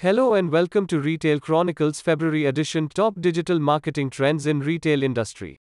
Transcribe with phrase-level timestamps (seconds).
[0.00, 5.58] Hello and welcome to Retail Chronicles February edition Top Digital Marketing Trends in Retail Industry.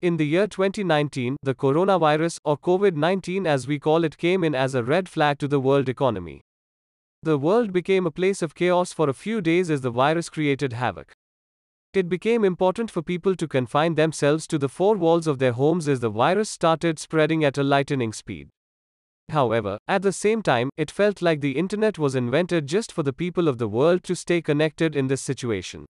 [0.00, 4.56] In the year 2019, the coronavirus, or COVID 19 as we call it, came in
[4.56, 6.40] as a red flag to the world economy.
[7.22, 10.72] The world became a place of chaos for a few days as the virus created
[10.72, 11.12] havoc.
[11.94, 15.86] It became important for people to confine themselves to the four walls of their homes
[15.86, 18.48] as the virus started spreading at a lightning speed.
[19.32, 23.14] However, at the same time, it felt like the internet was invented just for the
[23.14, 25.86] people of the world to stay connected in this situation.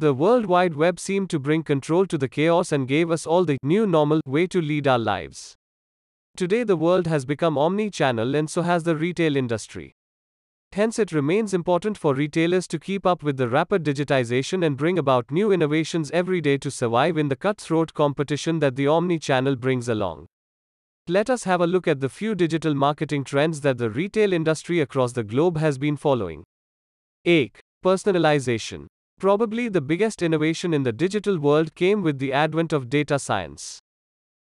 [0.00, 3.44] The World Wide Web seemed to bring control to the chaos and gave us all
[3.44, 5.54] the new normal way to lead our lives.
[6.36, 9.92] Today, the world has become omni channel and so has the retail industry.
[10.72, 14.98] Hence, it remains important for retailers to keep up with the rapid digitization and bring
[14.98, 19.54] about new innovations every day to survive in the cutthroat competition that the omni channel
[19.54, 20.26] brings along.
[21.08, 24.80] Let us have a look at the few digital marketing trends that the retail industry
[24.80, 26.42] across the globe has been following.
[27.24, 27.60] 8.
[27.84, 28.86] Personalization.
[29.20, 33.78] Probably the biggest innovation in the digital world came with the advent of data science.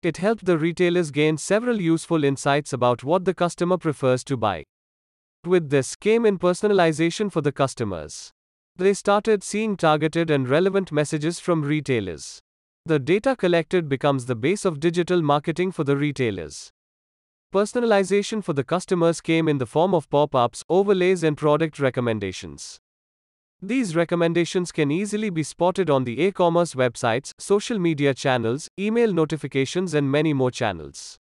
[0.01, 4.63] It helped the retailers gain several useful insights about what the customer prefers to buy.
[5.45, 8.31] With this came in personalization for the customers.
[8.77, 12.39] They started seeing targeted and relevant messages from retailers.
[12.87, 16.71] The data collected becomes the base of digital marketing for the retailers.
[17.53, 22.79] Personalization for the customers came in the form of pop ups, overlays, and product recommendations.
[23.61, 29.11] These recommendations can easily be spotted on the e commerce websites, social media channels, email
[29.11, 31.17] notifications, and many more channels.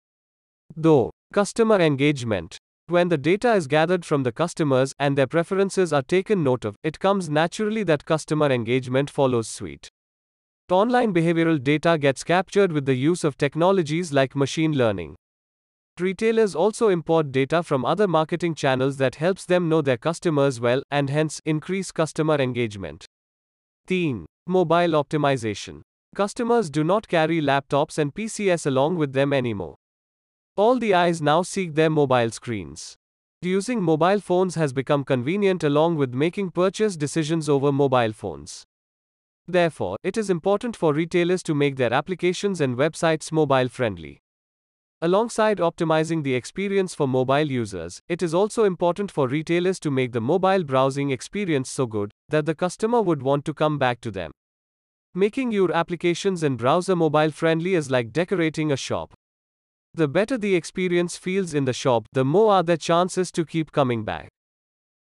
[0.75, 2.57] Though, customer engagement.
[2.87, 6.77] When the data is gathered from the customers and their preferences are taken note of,
[6.83, 9.91] it comes naturally that customer engagement follows suite.
[10.71, 15.17] Online behavioral data gets captured with the use of technologies like machine learning.
[15.99, 20.83] Retailers also import data from other marketing channels that helps them know their customers well
[20.91, 23.07] and hence increase customer engagement.
[23.87, 25.83] Teen Mobile optimization.
[26.15, 29.77] Customers do not carry laptops and PCs along with them anymore.
[30.57, 32.97] All the eyes now seek their mobile screens.
[33.43, 38.65] Using mobile phones has become convenient along with making purchase decisions over mobile phones.
[39.51, 44.21] Therefore, it is important for retailers to make their applications and websites mobile friendly.
[45.03, 50.13] Alongside optimizing the experience for mobile users, it is also important for retailers to make
[50.13, 54.11] the mobile browsing experience so good that the customer would want to come back to
[54.11, 54.31] them.
[55.15, 59.13] Making your applications and browser mobile friendly is like decorating a shop.
[59.95, 63.73] The better the experience feels in the shop, the more are the chances to keep
[63.73, 64.29] coming back.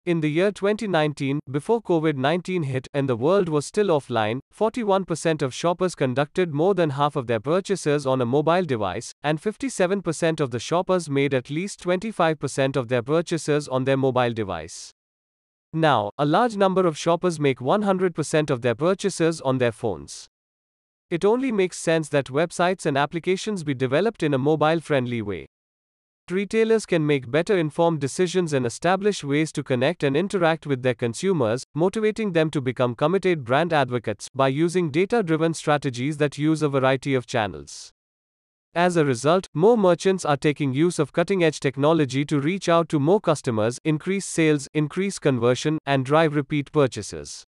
[0.06, 5.40] In the year 2019, before COVID 19 hit and the world was still offline, 41%
[5.40, 10.40] of shoppers conducted more than half of their purchases on a mobile device, and 57%
[10.40, 14.92] of the shoppers made at least 25% of their purchases on their mobile device.
[15.72, 20.28] Now, a large number of shoppers make 100% of their purchases on their phones.
[21.08, 25.46] It only makes sense that websites and applications be developed in a mobile friendly way.
[26.30, 30.94] Retailers can make better informed decisions and establish ways to connect and interact with their
[30.94, 36.62] consumers, motivating them to become committed brand advocates by using data driven strategies that use
[36.62, 37.92] a variety of channels.
[38.74, 42.88] As a result, more merchants are taking use of cutting edge technology to reach out
[42.88, 47.44] to more customers, increase sales, increase conversion, and drive repeat purchases.